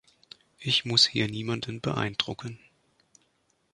[0.57, 2.57] Ich muss hier niemanden beeindrucken.